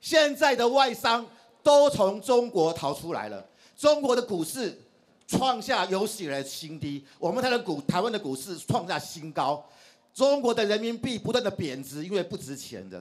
[0.00, 1.26] 现在的外商
[1.62, 4.80] 都从中国逃出来了，中国的股市
[5.26, 9.62] 创下有史以来新低，我们台的股台湾的股市创下新高。
[10.14, 12.98] 中国的人民币不断的贬值，因为不值钱的；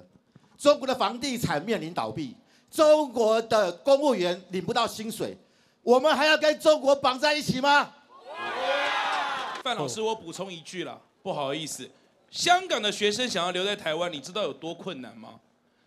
[0.58, 2.36] 中国的房地产面临倒闭，
[2.70, 5.38] 中国的公务员领不到薪水，
[5.82, 7.94] 我们还要跟中国绑在一起吗？
[9.68, 11.90] 范老师，我补充一句了，不好意思，
[12.32, 15.42] 香港的学生想要留在台湾，你知道有多困难吗？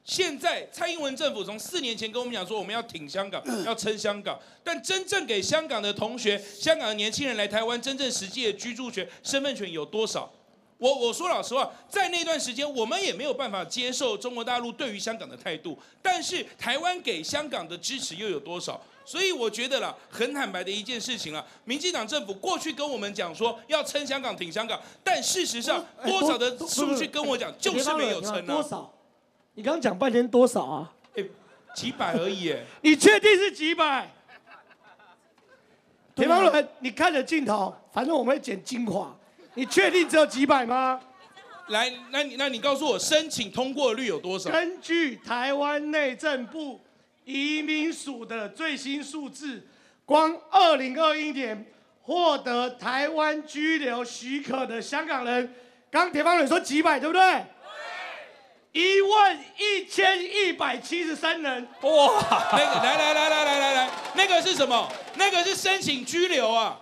[0.04, 10.30] 现在蔡英文政府从四年前跟我们讲说，我们要挺香港， 要撑香港，但真正给香港的同学、香港的年轻人来台湾真正实际的居住权、身份权有多少？
[10.76, 15.78] 我我说老实话，在那段时间，我们也没有办法接受中国大陆对于香港的态度。
[16.02, 18.78] 但是台湾给香港的支持又有多少？
[19.04, 21.44] 所以我觉得啦，很坦白的一件事情了。
[21.64, 28.42] 民进党政府过去跟我们讲说要撑香港、挺香港，但事实上多少的数据跟我讲就是没有撑啊。
[28.46, 28.92] 多少？
[29.54, 30.92] 你刚刚讲半天多少啊？
[31.16, 31.24] 哎，
[31.74, 32.50] 几百而已。
[32.52, 34.08] 哎， 你确定是几百？
[36.14, 39.16] 田方伦，你看着镜头，反正我们会剪精华。
[39.54, 41.00] 你确定只有几百吗？
[41.68, 44.50] 来，那你那你告诉我，申请通过率有多少？
[44.50, 46.80] 根据台湾内政部
[47.30, 49.64] 移民署的最新数字，
[50.04, 51.64] 光二零二一年
[52.02, 55.54] 获得台湾居留许可的香港人，
[55.90, 57.44] 刚铁方人说几百，对不对？
[58.72, 61.68] 一万一千一百七十三人。
[61.82, 62.50] 哇！
[62.52, 64.90] 那个，来来来来来来来，那个是什么？
[65.14, 66.80] 那个是申请居留啊。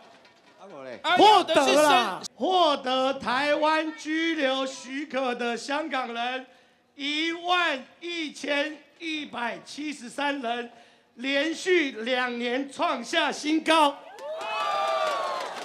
[1.16, 6.46] 获得了获得台湾居留许可的香港人
[6.94, 10.70] 一万一千一百七十三人，
[11.14, 13.96] 连续两年创下新高。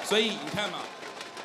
[0.04, 0.80] 所以你看嘛，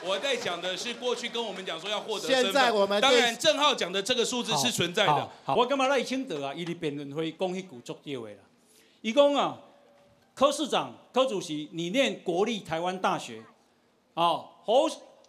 [0.05, 2.44] 我在讲的是过去跟我们讲说要获得身份。
[2.44, 8.38] 现在我们当然郑浩讲的这个数字是存在的我干嘛赖清德啊，伊伫辩论会讲迄股足对的啦。
[9.01, 9.59] 伊讲啊，
[10.35, 13.42] 柯市长、柯主席，你念国立台湾大学，
[14.14, 14.88] 哦，侯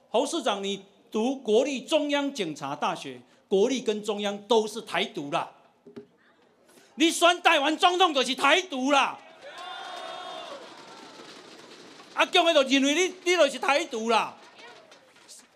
[0.09, 5.49] 侯市长你读国立中央警察大学，国立跟中央都是台独啦。
[6.99, 9.17] 你选台湾总统就是台独啦。
[12.13, 14.35] 啊，强的就认为你你就是台独啦。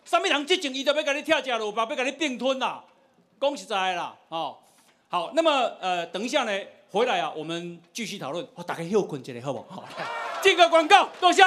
[0.05, 2.81] 什么人执政，伊都要甲你跳下路吧，要甲你并吞啦。
[3.41, 4.57] 讲实在的啦，哦，
[5.09, 5.51] 好，那么
[5.81, 8.47] 呃，等一下呢，回来啊，我们继续讨论。
[8.55, 9.81] 我大概休困一下，好不好？
[9.81, 9.83] 好，
[10.41, 11.43] 进个广告，多谢。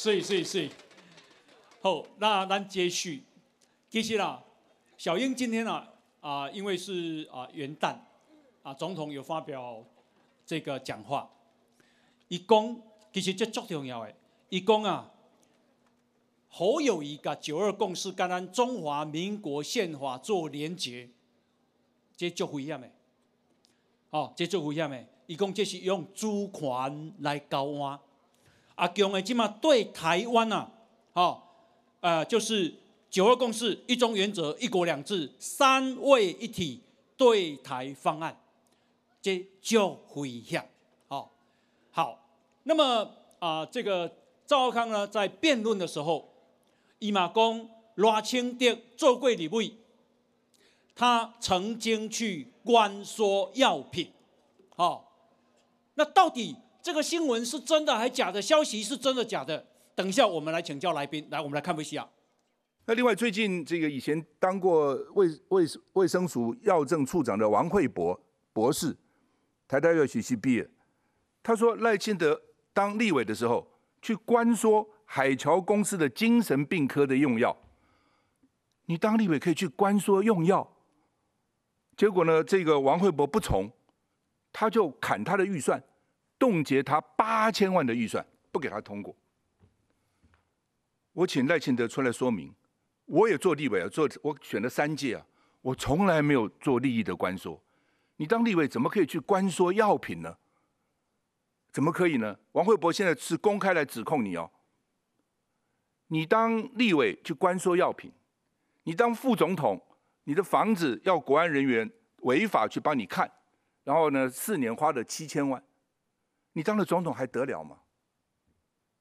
[0.00, 0.70] 是是是，
[1.80, 3.24] 好，那咱接续。
[3.90, 4.40] 其实啦，
[4.96, 5.88] 小英今天啊
[6.20, 7.96] 啊、因为是啊、元旦
[8.62, 9.84] 啊，总统有发表
[10.46, 11.28] 这个讲话，
[12.28, 12.80] 伊讲
[13.12, 14.14] 其实这足重要的，
[14.50, 15.10] 伊讲啊，
[16.48, 21.08] 好友谊甲九二共识跟咱中华民国宪法做连结，
[22.16, 22.88] 这足危险的，
[24.10, 27.98] 哦，这足危险的，伊讲这是用主权来交换。
[28.78, 30.70] 阿强的即马对台湾啊，
[31.12, 31.42] 哦，
[32.00, 32.72] 呃，就是
[33.10, 36.80] 九二共识、一中原则、一国两制、三位一体
[37.16, 38.40] 对台方案，
[39.20, 40.70] 这就危险。
[41.08, 41.28] 哦，
[41.90, 42.24] 好，
[42.62, 43.10] 那么
[43.40, 44.08] 啊、这个
[44.46, 46.28] 赵少康呢，在辩论的时候，
[47.00, 49.72] 伊嘛讲赖清德做过立委，
[50.94, 54.12] 他曾经去关说药品，
[54.76, 55.02] 哦，
[55.94, 58.40] 那到底这个新闻是真的还假的？
[58.40, 59.66] 消息是真的假的？
[59.94, 62.06] 等一下我们来请教来宾，来我们来看 VCR。
[62.86, 68.18] 那另外，最近这个以前当过卫卫卫生署药政处长的王惠博
[68.52, 68.96] 博士，
[69.66, 70.70] 台大药学系毕业，
[71.42, 72.40] 他说赖清德
[72.72, 73.66] 当立委的时候，
[74.00, 77.54] 去关说海桥公司的精神病科的用药。
[78.86, 80.66] 你当立委可以去关说用药，
[81.94, 83.70] 结果呢，这个王惠博不从，
[84.50, 85.82] 他就砍他的预算，
[86.38, 89.16] 冻结他八千万的预算，不给他通过。
[91.12, 92.54] 我请赖清德出来说明。
[93.06, 95.26] 我也做立委啊，做我选了三届啊，
[95.62, 97.58] 我从来没有做利益的关说。
[98.16, 100.36] 你当立委怎么可以去关说药品呢？
[101.72, 102.38] 怎么可以呢？
[102.52, 104.50] 王惠博现在是公开来指控你哦。
[106.08, 108.12] 你当立委去关说药品，
[108.82, 109.80] 你当副总统，
[110.24, 111.90] 你的房子要国安人员
[112.22, 113.30] 违法去帮你看，
[113.84, 115.62] 然后呢，四年花了七千万，
[116.58, 117.78] 你当了总统还得了吗？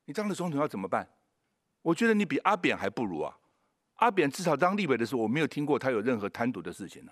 [0.06, 1.10] 你当了总统要怎么办？
[1.82, 3.36] 我觉得你比阿扁还不如啊。
[3.96, 7.12] 阿扁至少当立委的时候，我没有听过他有任何贪渎的事情呢、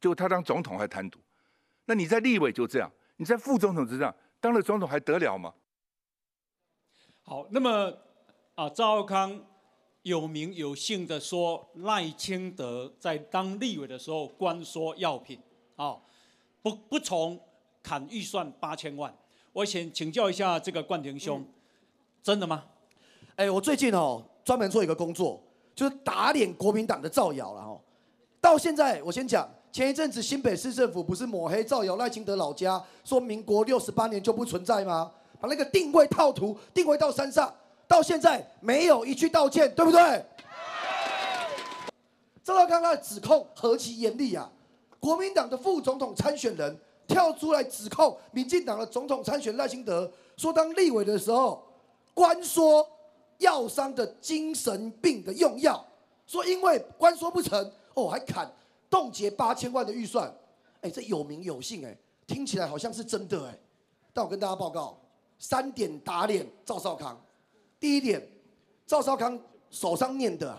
[0.00, 1.18] 结果他当总统还贪渎，
[1.84, 5.54] 那你在立委就这样，你在副总统就这样，当了总统还得了吗？
[7.22, 7.96] 好，那么
[8.56, 9.40] 啊，赵康
[10.02, 15.40] 有名有姓的说赖清德在当立委的时候关说药品，
[15.76, 15.96] 啊，
[16.60, 17.40] 不不从
[17.84, 19.16] 砍预算八千万。
[19.56, 21.42] 我先请教一下这个冠廷兄，
[22.22, 22.62] 真的吗？
[23.36, 25.42] 哎，我最近哦专门做一个工作，
[25.74, 27.80] 就是打脸国民党的造谣了哦。
[28.38, 35.10] 到现在，我先讲，前一阵子新北市政府不是抹黑造谣赖清德老家，说民国六十八年就不存在吗？
[35.40, 37.50] 把那个定位套图定位到山上，
[37.88, 40.22] 到现在没有一句道歉，对不对？
[42.44, 44.52] 赵少康他的指控何其严厉啊！
[45.00, 51.64] 国民党的副总统参选人跳出来指控民进党的总统参选赖清德，说当立委的时候
[52.12, 52.86] 关说
[53.38, 55.84] 药商的精神病的用药，
[56.26, 58.50] 说因为关说不成，哦还砍
[58.88, 60.34] 冻结八千万的预算，
[60.80, 61.96] 哎，这有名有姓哎，
[62.26, 63.58] 听起来好像是真的哎。
[64.12, 64.98] 但我跟大家报告，
[65.38, 67.20] 三点打脸赵少康。
[67.78, 68.26] 第一点，
[68.86, 69.38] 赵少康
[69.70, 70.58] 手上念的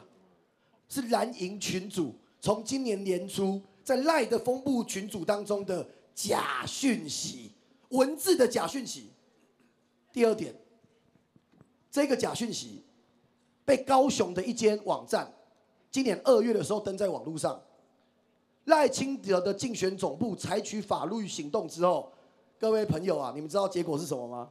[0.88, 5.84] 是蓝营群主从今年年初在赖的风部群组当中的
[6.18, 7.52] 假讯息，
[7.90, 9.12] 文字的假讯息。
[10.12, 10.52] 第二点，
[11.92, 12.84] 这个假讯息
[13.64, 15.32] 被高雄的一间网站
[15.92, 17.62] 今年二月的时候登在网络上。
[18.66, 22.12] 赖清德的竞选总部采取法律行动之后，
[22.60, 24.50] 各位朋友啊，你们知道结果是什么吗？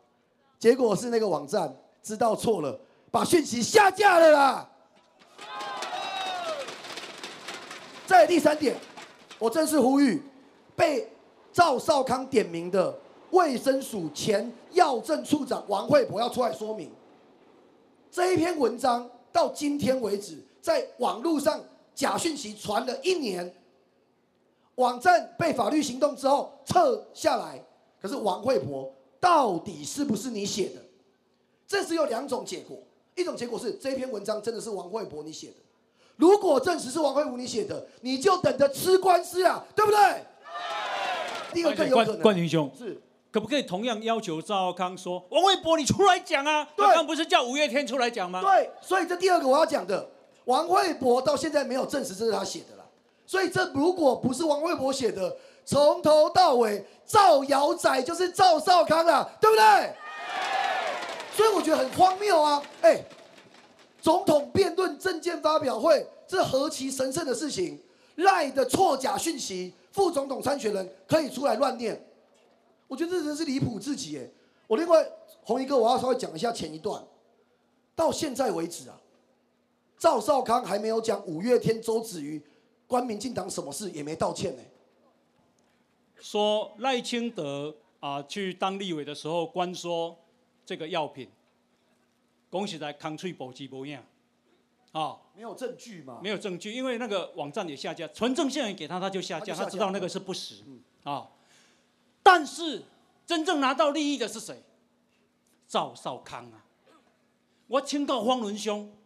[0.61, 4.71] 结果是那个网站知道错了，把讯息下架了啦。
[8.07, 8.77] 再第三点，
[9.41, 10.23] 我正式呼吁
[10.77, 11.11] 被
[11.57, 12.95] 赵少康点名的
[13.31, 16.91] 卫生署前药政处长王惠博要出来说明，
[18.11, 21.59] 这一篇文章到今天为止，在网络上
[21.95, 23.51] 假讯息传了一年，
[24.75, 27.65] 网站被法律行动之后撤下来，
[28.03, 30.83] 可是王惠博到底是不是你写的？
[31.67, 32.77] 这是有两种结果，
[33.15, 35.55] 一种结果是这篇文章真的是王惠博你写的，
[36.17, 40.23] 如果证实是王惠博你写的，你就等着吃官司啊，对不对？
[41.53, 46.67] 第二个更有可冠能冠军兄，是可不可以同样要求赵少康说，王卫博你出来讲啊？
[46.77, 48.41] 对刚刚不是叫五月天出来讲吗？
[48.41, 50.09] 对，所以这第二个我要讲的，
[50.45, 52.85] 王惠博到现在没有证实这是他写的啦。
[53.27, 59.93] 所以这如果不是王惠博写的，从头到尾造谣仔就是赵少康啊，对不对？
[61.35, 62.63] 所以我觉得很荒谬啊！
[62.81, 62.99] 哎，
[64.01, 67.79] 总统辩论政见发表会，这何其神圣的事情！
[68.15, 71.99] 赖的错假讯息，副总统参选人可以出来乱念，
[72.87, 74.31] 我觉得这真是离谱至极哎！
[74.67, 75.03] 我另外
[75.43, 77.03] 红一哥，我要稍微讲一下前一段。
[77.95, 79.01] 到现在为止啊，
[79.97, 82.45] 赵少康还没有讲五月天、周子瑜
[82.87, 84.63] 关民进党什么事，也没道歉呢。
[86.21, 90.15] 说赖清德啊去当立委的时候关说
[90.67, 91.27] 这个药品，
[92.51, 94.05] 恭喜在康翠保级不一样，
[94.93, 96.21] 啊，没有证据嘛？
[96.23, 100.65] 没有证据，因为那个网站也下架，纯正线给他他就下架，他就下架他知道那个是不实
[101.05, 101.29] 啊。
[102.23, 102.83] 但是
[103.27, 104.63] 真正拿到利益的是谁？
[105.69, 106.65] 赵少康啊！
[107.67, 108.97] 我请教方伦兄，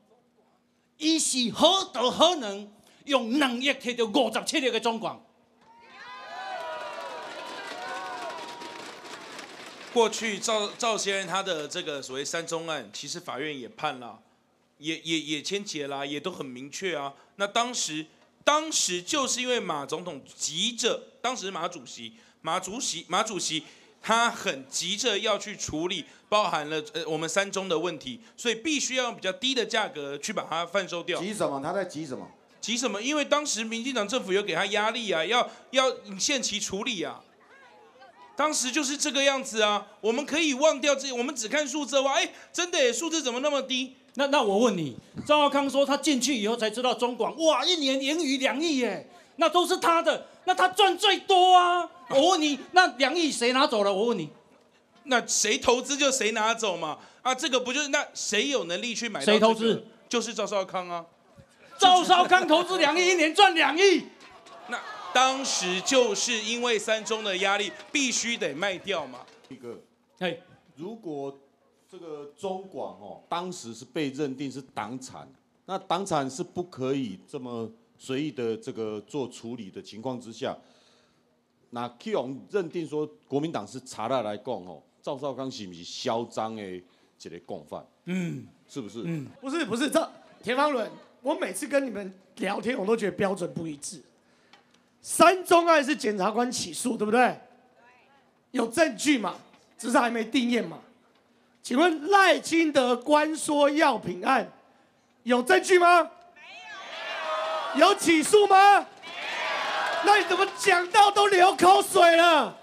[0.98, 2.70] 伊是何德何能，
[3.06, 5.18] 用两亿摕到五十七亿的总管？
[9.92, 14.22] 过去赵赵先生他的这个所谓三中案，其实法院也判了，
[14.80, 17.12] 也也也签结啦，也都很明确啊。
[17.36, 18.04] 那当时
[18.42, 23.62] 当时就是因为马总统急着，当时马主席马主席马主席
[24.02, 31.20] 他很急着要去处理包含了呃我们三中的问题，所以必须要用比较低的价格去把它贩售掉。
[31.20, 31.60] 急什么？
[31.62, 32.28] 他在急什么？
[32.60, 33.00] 急什么？
[33.00, 37.22] 因为当时民进党政府有给他压力啊，要要限期处理啊。
[38.36, 43.96] 当时就是这个样子啊，我们可以忘掉这，我们只看数字的话，哎，真的耶，数字怎么那么低？
[44.14, 51.88] 那那我问你，赵少康说他进去以后才知道中广，哇，一年盈余两亿耶，那都是他的，那他赚最多啊。
[52.08, 53.92] 我问你，那两亿谁拿走了？
[53.92, 54.28] 我问你，
[55.04, 56.98] 那谁投资就谁拿走嘛？
[57.22, 59.86] 啊，这个不就是那谁有能力去买到、谁投资？
[60.08, 61.06] 就是赵少康啊。
[61.78, 64.06] 赵少康投资两亿，一年赚两亿。
[64.68, 64.78] 那
[65.14, 69.20] 当时就是因为三中的压力，必须得卖掉嘛。
[69.48, 69.78] 一个，
[70.18, 70.36] 哎，
[70.76, 71.38] 如果
[71.90, 75.28] 这个中广哦，当时是被认定是党产，
[75.66, 77.68] 那党产是不可以这么
[77.98, 80.56] 随意的这个做处理的情况之下，
[81.70, 86.80] 那 Q 勇认定说国民党是查下来供哦，赵少康是不是嚣张的一
[87.28, 87.84] 个共犯？
[88.04, 89.02] 嗯，是不是？
[89.04, 90.08] 嗯，不是不是，这
[90.44, 90.88] 田方伦，
[91.22, 94.00] 我每次跟你们聊天，我都觉得标准不一致。
[95.02, 97.36] 三中案是检察官起诉，对不对？
[98.52, 99.34] 有证据嘛？
[99.76, 100.78] 只是还没定验嘛？
[101.62, 104.50] 请问赖清德关说药品案
[105.22, 106.02] 有证据吗？
[107.74, 107.88] 没有。
[107.88, 108.86] 有起诉吗？
[110.02, 112.54] 那你怎么讲到都流口水了？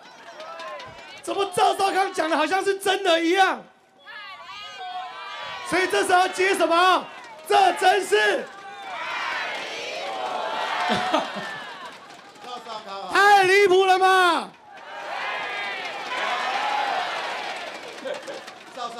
[1.21, 3.61] 怎么赵少康讲的好像是真的一样？
[5.69, 7.05] 所以这时候要接什么？
[7.47, 8.45] 这真是
[12.43, 14.49] 赵少康啊，太离谱了嘛！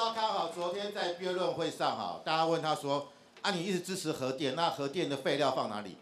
[0.08, 3.10] 赵少康好，昨天在辩论会上哈，大家问他说
[3.44, 5.98] ：“啊，你一直支持核电，那核电的废料放哪里？”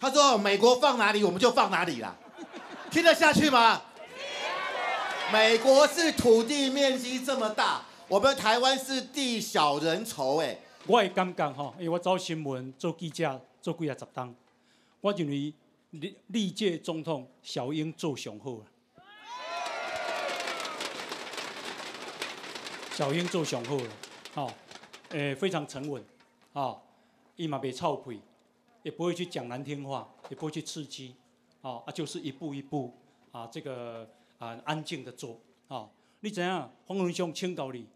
[0.00, 2.16] 他说：“美国放哪里，我们就放哪里啦。”
[2.90, 3.82] 听得下去吗？
[5.30, 10.56] 美国是土地面积这么大，我们台湾是地小人稠哎。
[10.86, 14.34] 我也感觉哈，因为我走新闻做记者做几啊十档，
[15.02, 15.52] 我认为
[15.90, 18.64] 历历届总统小英做上好啊。
[22.92, 23.90] 小英做上好了，
[24.34, 24.52] 吼、
[25.08, 26.04] 诶、非常沉稳，
[26.52, 26.78] 哦、
[27.36, 28.20] 伊嘛袂臭屁，
[28.82, 31.14] 也不会去讲难听话，也不会去刺激，
[31.62, 32.94] 哦，啊，就是一步一步
[33.30, 34.06] 啊，这个
[34.38, 35.88] 啊安静的做，哦，
[36.20, 36.70] 你怎样？
[36.86, 37.86] 黄文雄请教你，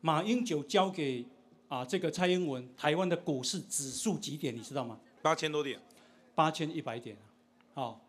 [0.00, 1.26] 马英九交给
[1.68, 4.56] 啊这个蔡英文，台湾的股市指数几点？
[4.56, 4.98] 你知道吗？
[5.20, 5.78] 八千多点，
[6.34, 7.14] 八千一百点
[7.74, 8.00] 啊、哦，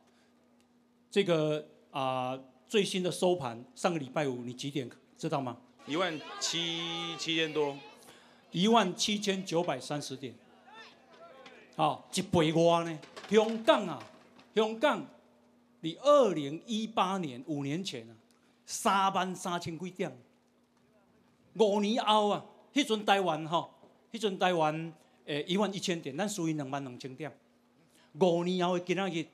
[1.12, 5.58] 这个啊、最新的收盘，上个礼拜五你几点知道吗？
[5.86, 7.78] 一万七七千多，
[8.52, 10.34] 一万七千九百三十点，
[11.76, 13.00] 好、一倍外呢。
[13.30, 14.02] 香港啊，
[14.56, 15.06] 香港，
[15.82, 18.16] 你二零一八年五年前啊，
[18.66, 20.16] 三万三千几点，
[21.56, 23.74] 五年后啊，迄阵台湾吼，
[24.14, 24.94] 迄阵台湾
[25.26, 27.30] 诶一万一千点，咱输于两万两千点。
[28.20, 29.26] 五年后的今仔日，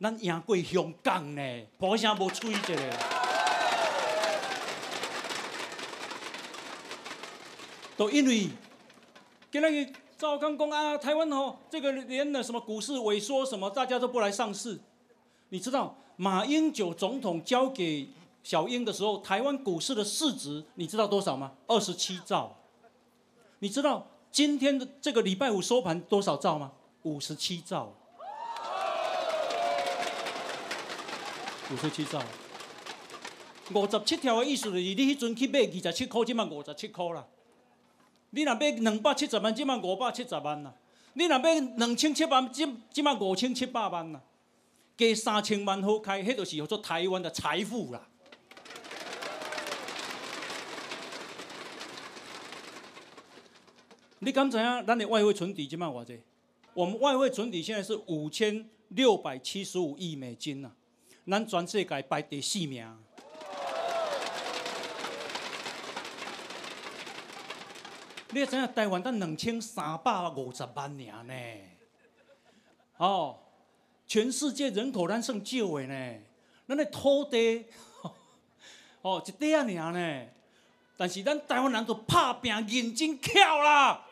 [0.00, 3.19] 咱赢过香港呢，抱声无吹一个。
[8.00, 8.48] 都因为
[9.52, 9.86] 今仔日
[10.16, 14.80] 赵康讲啊，台湾哦这个连的什么股市萎缩什么，大家都不来上市。
[15.50, 18.08] 你知道马英九总统交给
[18.42, 21.52] 小英的时候，台湾股市的市值你知道多少吗？
[21.66, 22.56] 二十七兆。
[23.58, 26.72] 你知道今天的这个礼拜五收盘多少兆吗？
[27.02, 27.92] 五十七兆。
[31.70, 32.22] 五十七兆。
[33.74, 37.26] 五十七条的意思就是，你迄阵去买二十七块，即嘛五十七块啦。
[38.30, 40.74] 你若要两百七十万，即嘛五百七十万啦。
[41.14, 44.22] 你若要两千七万，即即嘛五千七百万啦。
[44.96, 48.06] 加三千万好开，迄就是叫做台湾的财富啦。
[54.20, 56.20] 你敢知影咱的外汇存底即嘛偌济？
[56.74, 60.70] 我们外汇存底现在是五千六百七十五亿美金呐，
[61.26, 62.86] 咱全世界排第四名。
[68.32, 71.34] 你知影台湾才两千三百五十万人呢？
[72.96, 73.36] 哦，
[74.06, 76.18] 全世界人口咱算少的呢，
[76.68, 77.66] 咱的土地
[79.02, 80.26] 哦一点仔尔呢，
[80.96, 84.06] 但是咱台湾人都拍拼认真巧啦。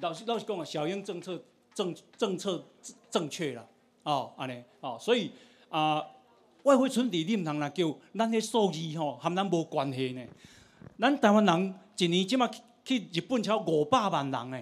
[0.00, 1.42] 老实老实讲啊，小英政策
[1.72, 2.62] 政政策
[3.10, 3.64] 正确啦，
[4.02, 5.32] 哦，安尼哦，所以
[5.70, 6.04] 啊。
[6.64, 10.22] 外汇存底，你毋通来叫咱迄数字吼，和咱无关系呢。
[10.98, 12.48] 咱台湾人一年即马
[12.84, 14.60] 去日本超五百万人呢，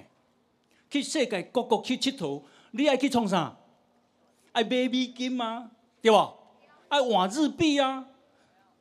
[0.90, 2.42] 去世界各国去佚佗，
[2.72, 3.56] 你爱去创啥？
[4.52, 5.70] 爱买美金吗？
[6.00, 6.38] 对无？
[6.88, 8.06] 爱换日币啊！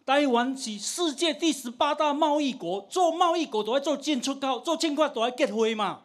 [0.05, 6.01] 台湾是世界第十八大贸易国，做贸易国都要做进出口，做进口都要结汇嘛。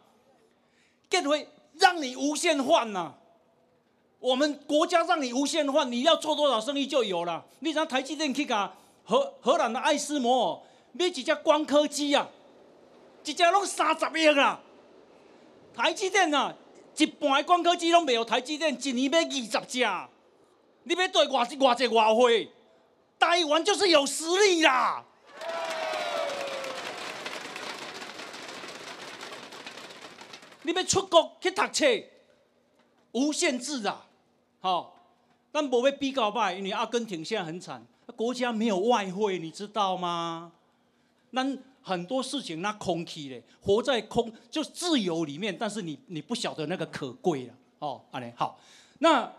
[1.09, 3.15] 结汇让你无限换呐！
[4.19, 7.45] 我们国家让你无限换，你要做多少生意就有了。
[7.59, 12.27] 你像台积电去搞荷荷兰的爱斯摩买几架光刻机啊，
[13.23, 14.59] 一架拢三十亿啦。
[15.75, 16.55] 台积电啊，
[16.97, 20.09] 一半的光刻机拢没有台积电，一年买二十架。
[20.83, 22.51] 你要对外外济外汇，
[23.19, 25.03] 台湾就是有实力啦。
[30.63, 31.85] 你要出国去读册，
[33.11, 34.06] 无限制啊。
[34.67, 34.93] 好，
[35.49, 37.81] 但无要比较歹，因为阿根廷现在很惨，
[38.17, 40.51] 国家没有外汇，你知道吗？
[41.29, 41.41] 那
[41.81, 47.53] 很多事情那空气嘞，活在空就自由里面，但是你你不晓得那个可贵了。
[47.79, 48.59] 哦，阿尼好，
[48.99, 49.31] 那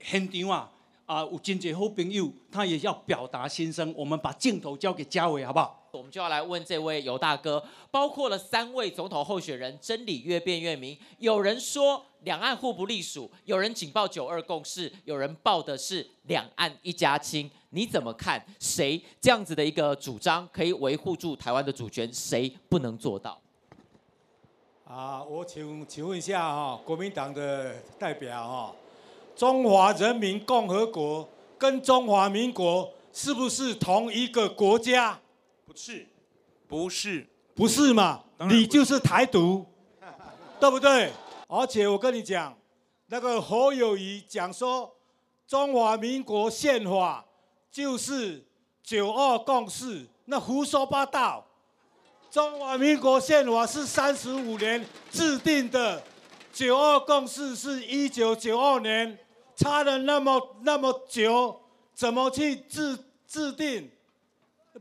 [0.00, 0.70] 现场啊
[1.06, 5.88] 啊有真济好朋友，他也要表达心声，我们把镜头交给嘉伟好不好？
[5.92, 10.98] 我们就要来问这位尤大哥，包括了三位总统候选人，真理越辩越明。
[11.16, 17.50] 有人说两岸互不隶属，有人警报九二共识，有人报的是两岸一家亲。
[17.70, 18.44] 你怎么看？
[18.58, 22.12] 谁这样子的一个主张可以维护住台湾的主权？
[22.12, 23.40] 谁不能做到？
[24.86, 28.74] 啊，我请请问一下哈，国民党的代表哈，
[29.36, 35.20] 中华人民共和国跟中华民国是不是同一个国家？
[35.66, 36.06] 不是，
[36.66, 38.24] 不是，不是嘛？
[38.48, 39.66] 你就是台独，
[40.58, 41.12] 对不对？
[41.48, 42.56] 而且我跟你讲，
[43.06, 44.94] 那个侯友谊讲说，
[45.46, 47.24] 中华民国宪法
[47.70, 48.46] 就是
[48.82, 51.44] 九二共识，那胡说八道。
[52.30, 56.02] 中华民国宪法是三十五年制定的，
[56.52, 59.18] 九二共识是一九九二年，
[59.56, 61.58] 差了那么那么久，
[61.94, 63.90] 怎么去制制定？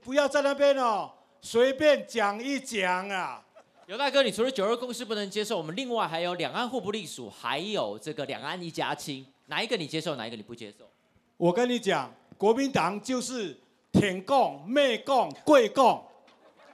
[0.01, 1.09] 不要在那边哦，
[1.41, 3.41] 随便讲一讲啊！
[3.87, 10.85] 尤大哥，你除了九二共识不能接受，我们另外还有两岸互不隶属，还有这个两岸一家亲，哪一个你接受，哪一个你不接受？
[11.37, 13.57] 我跟你讲，国民党就是
[13.93, 16.03] 舔共、媚共、贵共，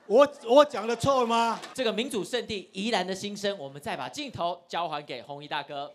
[0.07, 1.61] 我我讲的错吗？
[1.75, 5.91] 这个民主圣地宜兰的心声，我们再把镜头交还给红衣大哥。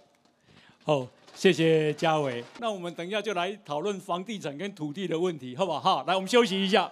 [0.85, 1.05] 好，
[1.35, 2.45] 谢谢嘉伟。
[2.61, 5.81] 那我们等一下就来讨论房地产跟土地的问题，好不好？
[5.81, 6.89] 好，来，我们休息一下。